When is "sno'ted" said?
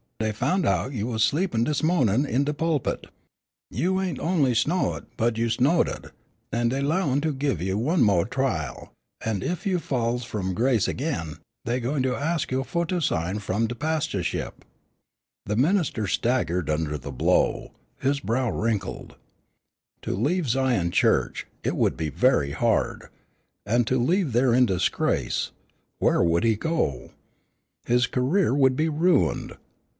5.49-6.11